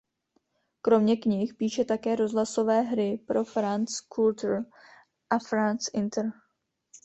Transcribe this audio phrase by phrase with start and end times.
[0.81, 4.59] Kromě knih píše také rozhlasové hry pro France Culture
[5.29, 6.25] a France Inter.